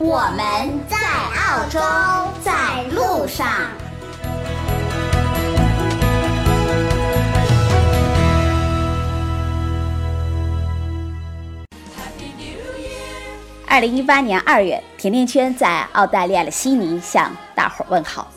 [0.00, 1.80] 我们在澳洲，
[2.40, 3.48] 在路上。
[13.66, 18.30] 二零一八年二月，甜甜圈在澳大利亚的悉尼向大伙儿问好。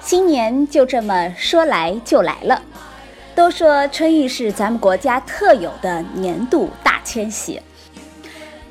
[0.00, 2.62] 新年就这么说来就来了。
[3.34, 7.60] 都说春运是咱们国家特有的年度大迁徙。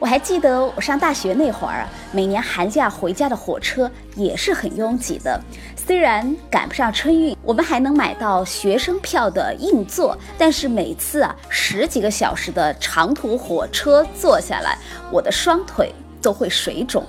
[0.02, 5.40] 我还记得我上大学那会儿，每年寒假回家的火车也是很拥挤的。
[5.76, 14.76] 虽然赶不上春运，我们还能买到学生票的硬座，但是每次啊十几个小时的长途火车坐下来，
[15.12, 17.06] 我的双腿都会水肿。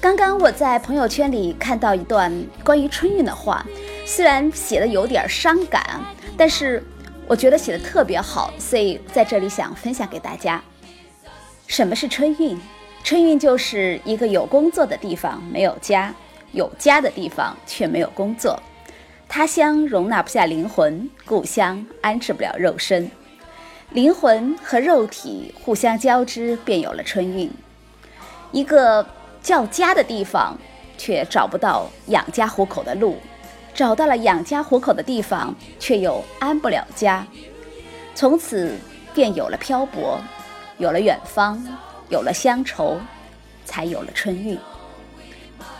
[0.00, 2.32] 刚刚我在朋友圈里看到一段
[2.64, 3.64] 关于春运的话，
[4.04, 5.80] 虽然写的有点伤感。
[6.36, 6.82] 但是
[7.28, 10.60] 我觉得写的特别好，所以在这里想分享给大家。
[11.72, 12.60] 什么是春运？
[13.02, 16.14] 春运就是一个有工作的地方没有家，
[16.52, 18.62] 有家的地方却没有工作。
[19.26, 23.10] 他乡容纳不下灵魂，故乡安置不了肉身，
[23.88, 27.50] 灵魂和肉体互相交织，便有了春运。
[28.50, 29.06] 一个
[29.42, 30.54] 叫家的地方，
[30.98, 33.16] 却找不到养家糊口的路。
[33.72, 37.26] 找到了养家糊口的地方，却又安不了家，
[38.14, 38.76] 从此
[39.14, 40.20] 便有了漂泊，
[40.78, 41.62] 有了远方，
[42.08, 42.98] 有了乡愁，
[43.64, 44.58] 才有了春运。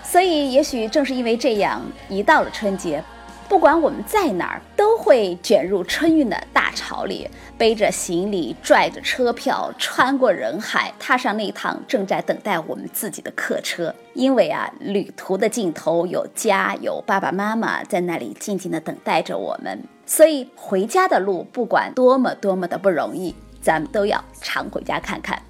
[0.05, 3.03] 所以，也许正是因为这样，一到了春节。
[3.49, 13.95] 不管我们在哪儿，都会卷入春运的大潮里，背着行李，拽着车票，穿过人海，踏上那趟正在等待我们自己的客车。
[14.15, 25.41] 因为啊，旅途的尽头有家，有爸爸妈妈在那里静静的等待着我们，所以回家的路不管多么多么的不容易，咱们都要常回家看看。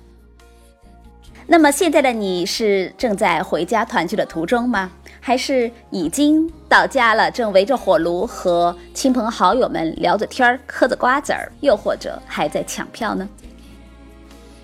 [1.47, 4.93] 那么现在的你是正在回家团聚的途中吗？
[5.21, 13.29] 还是已经到家了，正围着火炉和亲朋好友们聊着天儿、嗑着瓜子儿，又或者还在抢票呢？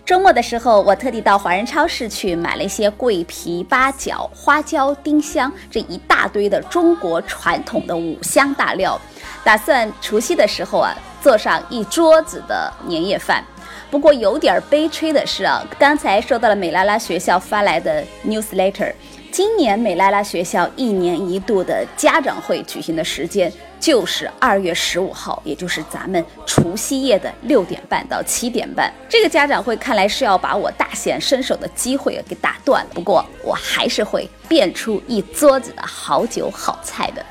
[0.08, 8.98] 周末的时候，我特地到华人超市去买了一些桂皮、八角、花椒、丁香这一大堆的中国传统的五香大料，
[9.44, 13.44] 打算除夕的时候啊做上一桌子的年夜饭。
[13.90, 18.90] 不过有点悲催的是啊，刚才收到了美拉拉学校发来的 newsletter。
[19.30, 28.92] 今年美拉拉学校一年一度的家长会举行的时间就是二月十五号，也就是咱们除夕夜的六点半到七点半。
[29.08, 32.90] 这个家长会看来是要把我大显身手的机会给打断了。
[32.94, 37.24] 不过我还是会变出一桌子的好酒好菜的。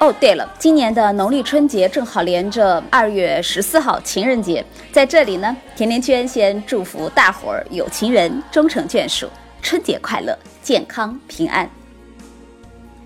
[0.00, 9.28] 哦，对了，今年的农历春节正好连着二月十四号情人节，在这里呢，甜甜圈先祝福大伙儿有情人终成眷属。
[9.60, 11.77] 春节快乐，健康平安。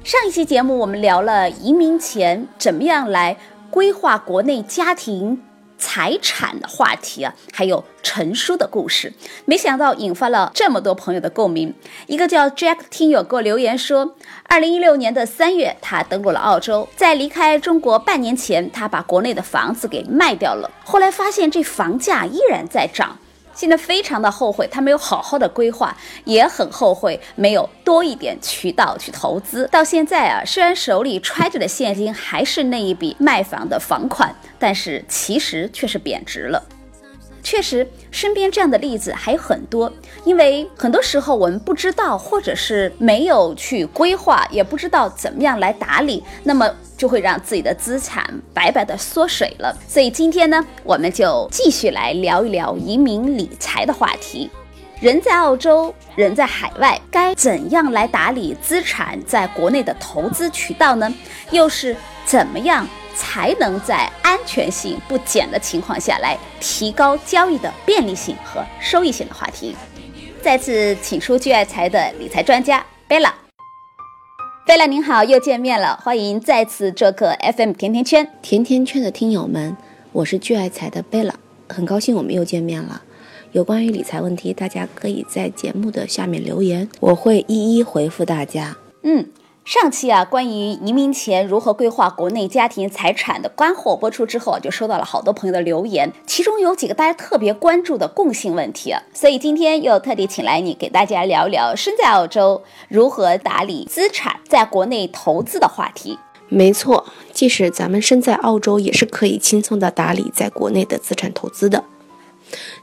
[0.05, 3.37] 上一期节目我们聊了移民前怎么样来
[3.71, 5.41] 规划国内家庭
[5.79, 9.13] 财产的话题啊，还有陈叔的故事，
[9.45, 11.73] 没想到引发了这么多朋友的共鸣。
[12.07, 23.19] 一个叫 Jack 听友给我留言说，二零一六年的三月，他登陆了澳洲，在离开中国半年前，他把国内的房子给卖掉了，后来发现这房价依然在涨。
[23.63, 29.69] 现在非常的后悔，他没有好好的规划，也很后悔没有多一点渠道去投资。
[29.71, 36.61] 到现在啊，虽然手里揣着的现金还是那一笔卖房的房款，但是其实却是贬值了。
[37.43, 39.93] 确实，身边这样的例子还有很多。
[40.25, 48.25] 因为很多时候我们不知道，或者是没有去规划，也不知道怎么样来打理，那么就会让自己的资产
[48.55, 49.77] 白白的缩水了。
[49.89, 54.49] 所以今天呢，我们就继续来聊一聊移民理财的话题。
[55.01, 61.13] 人在澳洲，人在海外，该怎样来打理资产在国内的投资渠道呢？
[61.51, 62.87] 又是怎么样？
[63.15, 69.77] 才能在安全性不减的情况下来提高交易的便利性和收益性的话题。
[70.41, 73.33] 再次请出聚爱财的理财专家贝拉。
[74.67, 78.29] 贝拉您好，又见面了，欢迎再次做客 FM 甜甜圈。
[78.43, 79.77] 甜甜圈的听友们，
[80.13, 81.35] 我是聚爱财的贝拉，
[81.69, 83.03] 很高兴我们又见面了。
[83.51, 88.77] 有关于理财问题，大家可以在节目的下面留言，我会一一回复大家。
[89.03, 89.27] 嗯。
[89.65, 106.19] 上期啊，关于移民前如何规划国内家庭财产的干货播出之后，就收到了好多朋友的留言，其中有几个大家特别关注的共性问题，所以今天又特地请来你给大家聊聊身在澳洲如何打理资产在国内投资的话题。
[106.49, 111.85] 没错，即使咱们身在澳洲，也是可以轻松的打理在国内的资产投资的。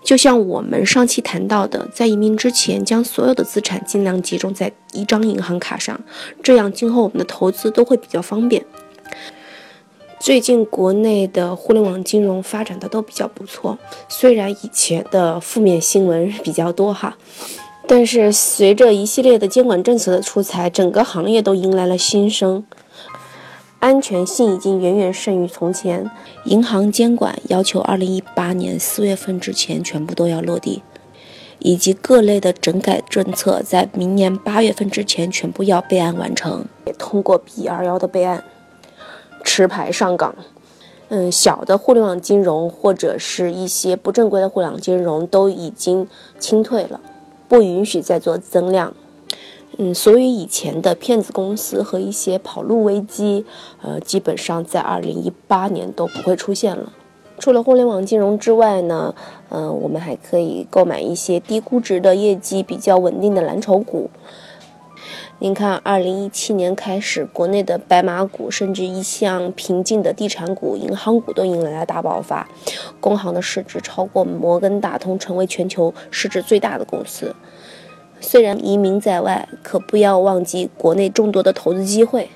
[0.03, 5.99] 就像我们上期谈到的，在移民之前，将所有的资产尽量集中在一张银行卡上，
[6.41, 8.65] 这样今后我们的投资都会比较方便。
[10.19, 13.77] 最近国内的互联网金融发展的都比较不错，
[14.09, 17.17] 虽然以前的负面新闻比较多哈，
[17.87, 22.65] 但是随着一系列的监管政策的出台，整个行业都迎来了新生。
[23.79, 26.11] 安全性已经远远胜于从前，
[26.43, 30.83] 银行监管要求二零一八年四月份之前全部都要落地，
[31.59, 36.65] 以及各类的整改政策在明年八月份之前全部要备案完成。
[36.85, 38.43] 也通过 B 二幺的备案，
[39.45, 40.35] 持牌上岗。
[41.07, 46.05] 嗯，小的互联网金融或者是一些不正规的互联网金融都已经
[46.37, 46.99] 清退了，
[47.47, 48.93] 不允许再做增量。
[49.81, 53.45] 嗯，所以以前的骗子公司和一些跑路危机，
[53.81, 56.91] 呃，基本上在二零一八年都不会出现了。
[57.37, 59.15] 除了互联网金融之外呢，
[59.47, 64.09] 嗯，我们还可以购买一些低估值的业绩比较稳定的蓝筹股。
[65.39, 72.45] 您看，二零一七年开始，国内的白马股，甚至一向平静的地产股、银行股都迎来了大爆发，
[72.99, 77.33] 工行的市值超过摩根大通，成为全球市值最大的公司。
[78.21, 82.29] 虽然移民在外，可不要忘记国内众多的投资机会。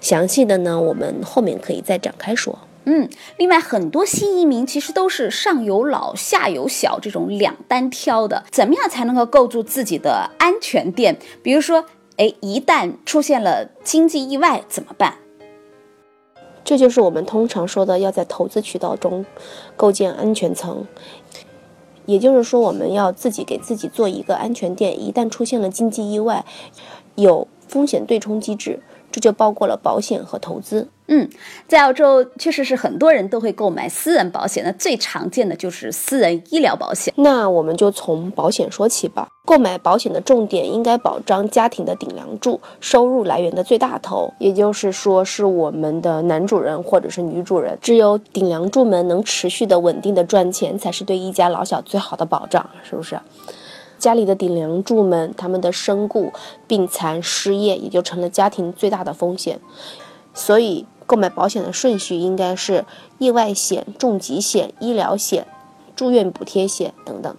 [0.00, 2.58] 详细的呢，我们后面可以再展开说。
[2.84, 11.18] 嗯，另外很多新移民其实都是上有老下有小这种两单挑的，怎么样才能够构筑自己的安全垫？
[11.42, 11.84] 比如说，
[12.16, 15.14] 哎，一旦出现了经济意外怎么办？
[16.62, 19.26] 这就是我们通常说的，要在投资渠道中
[19.76, 20.86] 构建安全层。
[22.06, 26.44] 也就是说，我们要自己给自己做一个安全垫，一旦出现了经济意外，
[27.16, 28.80] 有风险对冲机制。
[29.16, 30.86] 这就包括了保险和投资。
[31.06, 31.26] 嗯，
[31.66, 37.14] 在澳洲确实是很多人都会购买私人保险，那最常见的就是私人医疗保险。
[37.16, 39.26] 那我们就从保险说起吧。
[39.46, 47.78] 购买保险的重点应该保障家庭的顶梁柱，收入来源的最大头，也就是说是我们的男主人或者是女主人。
[47.80, 53.18] 只有顶梁柱们能持续的稳定的赚钱，才是对一家老小最好的保障，是不是？
[53.98, 56.32] 家里的顶梁柱们，他们的身故、
[56.66, 59.58] 病残、失业，也就成了家庭最大的风险。
[60.34, 62.84] 所以，购买保险的顺序应该是
[63.18, 65.46] 意外险、重疾险、医疗险、
[65.94, 67.34] 住院补贴险等等。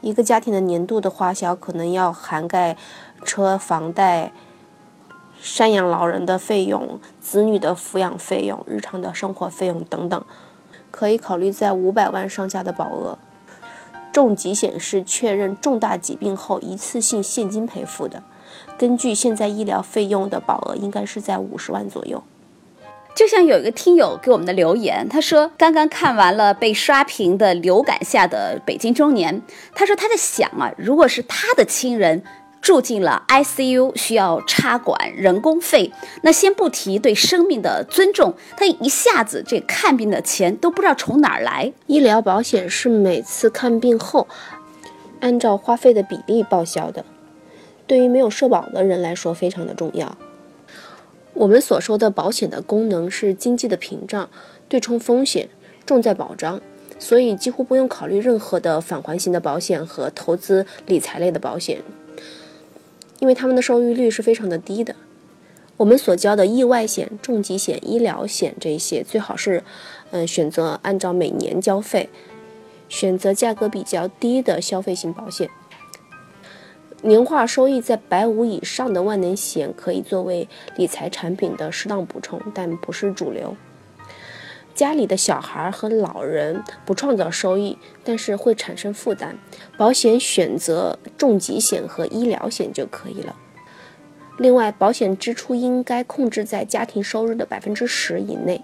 [0.00, 2.76] 一个家庭的年度的花销可能要涵盖
[3.24, 4.32] 车、房贷、
[5.42, 10.24] 赡养老人的费用、子女的抚养费用、日常的生活费用等等，
[10.90, 13.18] 可以考虑在五百万上下的保额。
[14.12, 18.22] 重疾险是确认重大疾病后一次性现金赔付的，
[18.78, 22.22] 根据现在医疗费用的保额应该是在五十万左右。
[23.14, 29.42] 就像有一个听友给我们的留言，他说刚刚看完了被刷屏的流感下的北京中年，
[29.74, 32.22] 他说他在想啊，如果是他的亲人。
[32.60, 35.92] 住进了 ICU，需要插管、人工费。
[36.22, 41.72] 那先不提对生命的尊重，他一下子这看病的钱都不知道从哪儿来。
[41.86, 44.28] 医疗保险是每次看病后
[45.20, 47.04] 按照花费的比例报销的，
[47.86, 50.16] 对于没有社保的人来说非常的重要。
[51.34, 54.28] 我们所说的保险的功能是经济的屏障，
[54.68, 55.48] 对冲风险，
[55.86, 56.60] 重在保障，
[56.98, 61.80] 所以几乎不用考虑任何的返还型的保险和投资理财类的保险。
[63.20, 64.94] 因为他们的收益率是非常的低的，
[65.76, 69.62] 我们所交的意外险、重疾险、医疗险这些，最好是，
[70.10, 72.08] 嗯，选择按照每年交费，
[72.88, 75.50] 选择价格比较低的消费型保险。
[77.02, 83.56] 年化收益在百五以上的万能险可以作为理财产品的适当补充，但不是主流。
[84.78, 89.36] 家里的小孩和老人不创造收益，但是会产生负担。
[89.76, 93.34] 保险选择重疾险和医疗险就可以了。
[94.38, 98.62] 另外，保险支出应该控制在家庭收入的百分之十以内。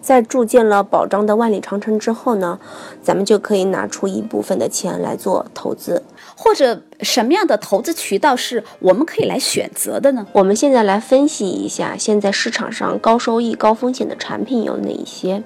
[0.00, 2.58] 在筑建了保障的万里长城之后呢，
[3.02, 6.02] 咱们就可以拿出一部分的钱来做投资，
[6.36, 10.26] 或者什么样的投资渠道是我们可以来选择的呢？
[10.32, 15.42] 我们现在来分析一下，现在市场上高收益高风险的产品有哪一些？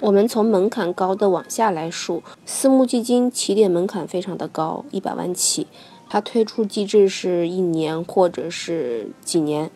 [0.00, 5.66] 我们从门槛高的往下来数，私募基金起点门槛非常的高，一百万起，
[6.08, 9.70] 它推出机制是一年或者是几年。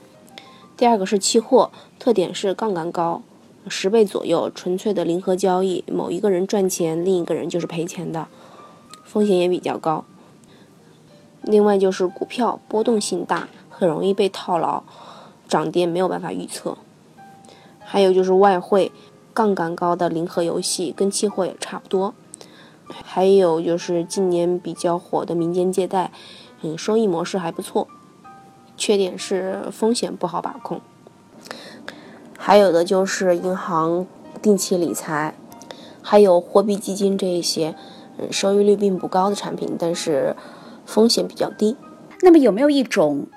[0.76, 3.22] 第二个是期货，特点是杠杆高，
[3.68, 8.26] 十倍左右，纯粹的零和交易，某一个人赚钱，另一个人就是赔钱的，
[9.04, 10.04] 风险也比较高。
[11.42, 14.82] 另外就是股票波动性大，很容易被套牢，
[15.48, 16.76] 涨跌没有办法预测。
[17.80, 18.92] 还有就是外汇，
[19.34, 22.14] 杠杆高的零和游戏，跟期货也差不多。
[22.88, 26.10] 还有就是近年比较火的民间借贷，
[26.62, 27.88] 嗯，收益模式还不错，
[28.76, 30.80] 缺点是风险不好把控。
[32.44, 34.04] 还有的就是银行
[34.42, 35.32] 定期理财，
[36.02, 37.76] 还有货币基金这一些，
[38.18, 40.34] 嗯，收益率并不高的产品，但是
[40.84, 41.76] 风险比较低。
[42.22, 43.28] 那么有没有一种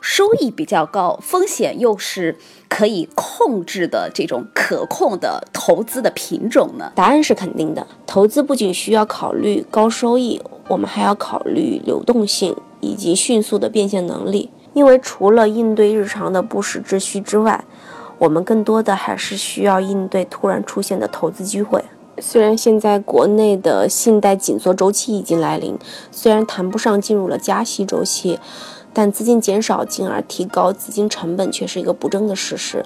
[0.00, 2.38] 收益比较高，风险又是
[2.68, 6.92] 可以控制的这种可控的投资的品种呢？
[6.94, 7.84] 答案是肯定的。
[8.06, 14.50] 投资不仅需要考虑高收益，我们还要考虑流动性以及迅速的变现能力。
[14.72, 17.64] 因为除了应对日常的不时之需之外，
[18.22, 21.84] 我们更多的还是需要应对突然出现的投资机会。
[22.18, 25.76] 虽然现在国内的信贷紧缩周期已经来临，
[26.12, 28.38] 虽然谈不上进入了加息周期，
[28.92, 32.84] 但资金减少进而提高资金成本却是一个不争的事实。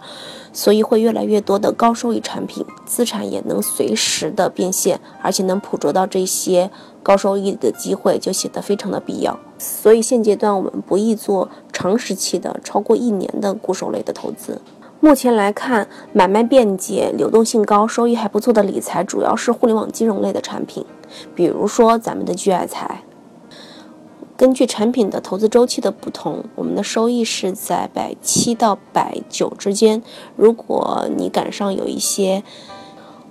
[0.54, 6.70] 所以会越来越多的高收益产品，资产也能随时的变现，而且能捕捉到这些
[7.02, 9.38] 高收益的机会，就显得非常的必要。
[9.58, 14.58] 所以现阶段我们不宜做长时期的超过一年的固收类的投资。
[15.06, 20.84] 目前来看，买卖便捷、流动性高、收益还不错的理财，主要是互联网金融类的产品，
[21.32, 23.02] 比如说咱们的聚爱财。
[24.36, 30.02] 根据产品的投资周期的不同，我们的收益是在百七到百九之间。
[30.34, 32.42] 如果你赶上有一些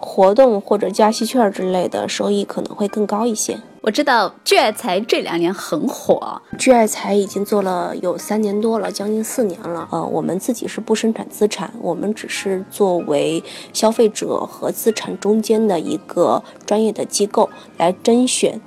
[0.05, 3.59] 活动或者加息券之类的，收益可能会更高一些。
[3.81, 9.87] 我知道聚爱财这两年很火，聚爱财已经做了有三年多了，将近四年了。
[9.91, 13.43] 呃，我们自己是不生产资产，我们只是作为
[13.73, 18.61] 消费者和资产中间的一个专业的机构，来甄选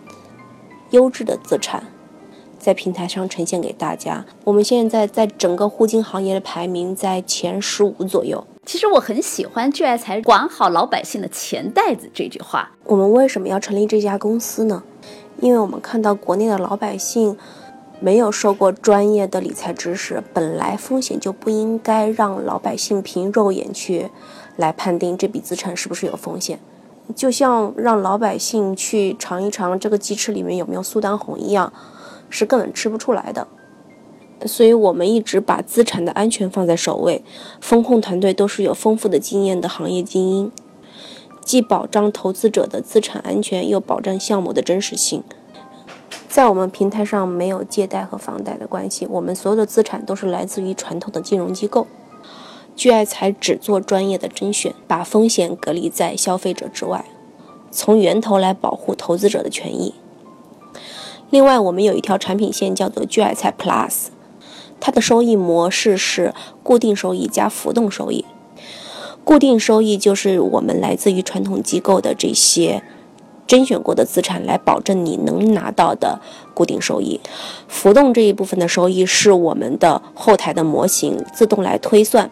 [0.91, 1.85] 优质的资产。
[2.59, 4.25] 在平台上呈现给大家。
[4.45, 8.47] 我们现在在整个互金行业的排名在前十五左右。
[8.67, 12.71] 其实我很喜欢聚爱财管好老百姓的钱袋子这句话。
[12.85, 14.83] 我们为什么要成立这家公司呢？
[15.41, 17.37] 因为我们看到国内的老百姓
[18.01, 24.11] 没有受过专业的理财知识，本来风险就不应该让老百姓凭肉眼去
[24.57, 26.59] 来判定这笔资产是不是有风险。
[27.17, 31.73] 就像让老百姓去尝一尝这个鸡翅里面有没有苏丹红一样。
[32.31, 33.49] 是根本吃不出来的，
[34.47, 37.25] 所以我们一直把资产的安全放在首位，
[37.61, 40.53] 风控团队都是有丰富的经验的行业精英，
[41.43, 45.23] 既保障投资者的资产安全，又保证项目的真实性。
[46.29, 51.87] 在我们平台上没有借贷和房贷的关系，我们所有的资产都是来自于传统的金融机构。
[52.77, 57.07] 聚爱财只做专业的甄选，把风险隔离在消费者之外，
[57.73, 59.95] 从源头来保护投资者的权益。
[61.31, 64.07] 另外，我们有一条产品线叫做聚爱财 Plus，
[64.81, 66.33] 它的收益模式是
[66.63, 68.25] 固定收益加浮动收益。
[69.25, 72.83] 固定收益就是我们来自于传统机构的这些
[73.47, 76.19] 甄选过的资产，来保证你能拿到的
[76.55, 77.21] 固定收益。
[77.69, 82.31] 浮动这一部分的收益是我们的后台的模型自动来推算，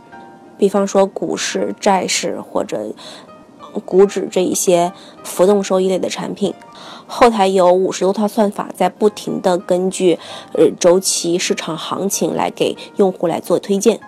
[0.56, 2.94] 比方说股市、债市或者
[3.84, 4.90] 股指这一些
[5.22, 6.54] 浮动收益类的产品。
[7.06, 10.18] 后台有五十多套算法，在不停的根据
[10.54, 14.00] 呃周期、市场行情来给用户来做推荐。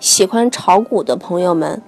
[0.00, 1.82] 喜欢炒股的朋友们，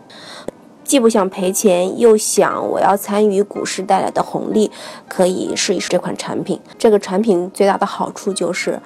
[0.84, 4.70] 既不想赔钱，又想我要参与股市带来的红利，
[5.08, 6.60] 可以试一试这款产品。
[6.78, 8.80] 这个产品最大的好处就是，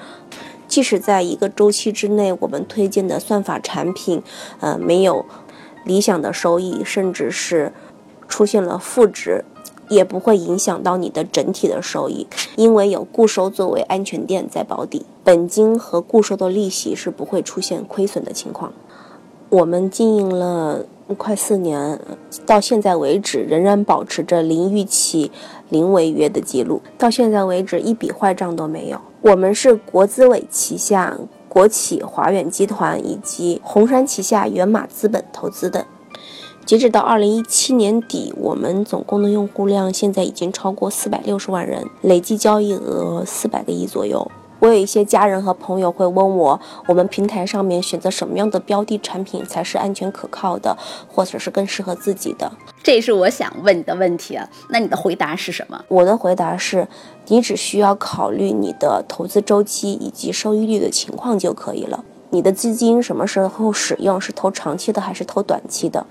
[0.66, 4.22] 即使在一个周期之内，我们推荐的算法产品，
[4.60, 5.26] 呃，没有
[5.84, 7.72] 理想的收益，甚至是
[8.28, 9.44] 出现了负值。
[9.88, 12.26] 也不会影响到你的整体的收益，
[12.56, 18.72] 因为有固收作为安全垫在保底，本金和固收的利息是不会出现亏损的情况。
[19.50, 20.84] 我们经营了
[21.16, 21.98] 快四年，
[22.44, 25.30] 到现在为止仍然保持着零逾期、
[25.70, 29.00] 零违约的记录，到现在为止一笔坏账都没有。
[29.22, 31.18] 我们是国资委旗下
[31.48, 35.86] 国企华远集团以及红杉旗下源码资本投资的。
[36.68, 44.30] 截止到二零一七年底，我们总共的用户量现在已经超过四百六十万人，累计交易额四百个亿左右。
[44.58, 50.76] 我有一些家人和朋友会问我，我们平台上面选择什么样的标的产品才是安全可靠的，
[51.10, 52.52] 或者是更适合自己的？
[52.82, 54.46] 这也是我想问你的问题啊。
[54.68, 55.82] 那你的回答是什么？
[55.88, 56.86] 我的回答是，
[57.28, 62.04] 你只需要考虑你的投资周期以及收益率的情况就可以了。
[62.28, 66.06] 你的资金什么时候使用，是投长期的还是投短期的？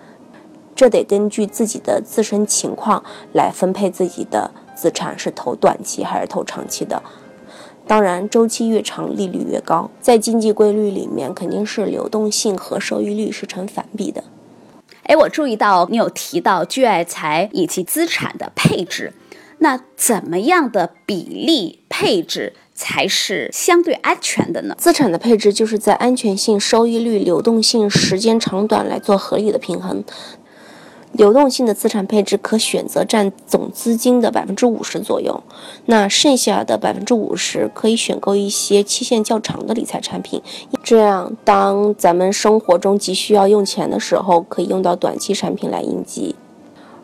[0.77, 3.03] 这得根据自己的自身情况
[3.33, 7.01] 来分配自己的资产，是投短期还是投长期的。
[7.87, 9.89] 当然，周期越长，利率越高。
[9.99, 14.23] 在经济规律里面，肯定是流动性和收益率是成反比的。
[15.03, 19.13] 哎，我注意到你有提到聚爱财以及资产的配置，
[19.57, 24.75] 那怎么样的比例配置才是相对安全的呢？
[24.77, 30.03] 资产的配置就是在安全性、收益率、流动性、时间长短来做合理的平衡。
[31.13, 35.41] 流动性的资产配置可选择占总资金的百分之五十左右，
[35.85, 40.41] 那剩下的百分之五十可以选购一些期限较长的理财产品，
[40.83, 46.35] 这样当咱们生活中急需要用钱的时候，可以用到短期产品来应急。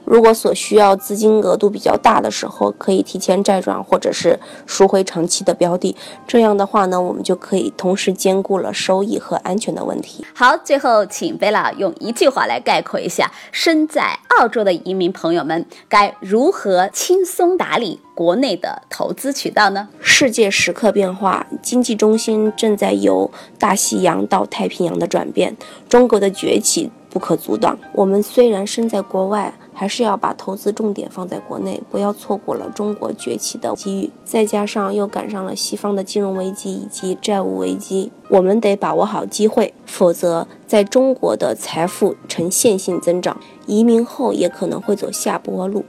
[0.06, 5.96] 如果所需要资金额度比较大的时候，可以提前债转或者是赎回长期的标的。
[6.28, 10.26] 这样的话呢，我们就可以同时兼顾了收益和安全的问题。
[10.34, 19.88] 好，最后请贝拉用一句话来概括一下身在澳洲的移民朋友们该如何轻松打理国内的投资渠道呢？
[20.02, 25.56] 世界时刻变化，经济中心正在由大西洋到太平洋的转变，
[25.90, 27.78] 中国的崛起不可阻挡。
[27.94, 29.54] 我们虽然身在国外。
[29.74, 34.10] 还是要把投资重点放在国内，不要错过了中国崛起的机遇。
[34.24, 45.84] 再加上又赶上了西方的金融危机以及债务危机，我们得把握好机会，否则在中国的财富呈线性增长，移民后也可能会走下坡路。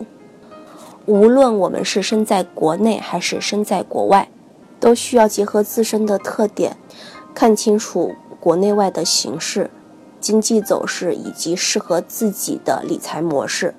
[1.06, 4.28] 无论我们是身在国内还是身在国外，
[4.80, 6.78] 都需要结合自身的特点，
[7.34, 9.70] 看清楚国内外的形势。
[10.24, 13.74] 经济走势以及适合自己的理财模式，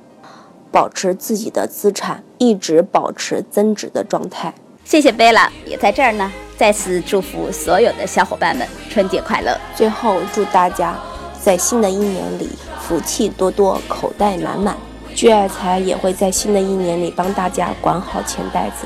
[0.71, 4.53] 保持自己的资产一直保持增值的状态。
[4.83, 9.59] 谢谢贝拉，也在这儿呢，再次祝福所有的小伙伴们春节快乐。
[9.75, 10.95] 最后祝大家
[11.41, 14.77] 在新的一年里福气多多，口袋满满。
[15.15, 18.86] 聚爱财也会在新的一年里帮大家管好钱袋子。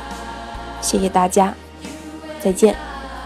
[0.80, 1.54] 谢谢大家，
[2.39, 2.74] 再见。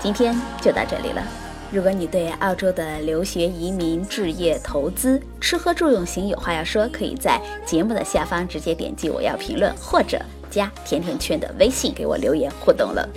[0.01, 1.42] 今天就到这里了。
[1.73, 13.09] 如果你对澳洲的留学、移民、置业、投资、吃喝住用行有话要说，可以在节目的下方直接点击“我要评论”或者加甜甜圈的微信给我留言互动了。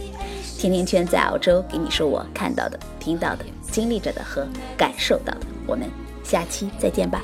[0.56, 5.40] 甜甜圈在澳洲给你说我看到的、听到的、经历着的和感受到的。
[5.66, 5.86] 我们
[6.24, 7.22] 下期再见吧。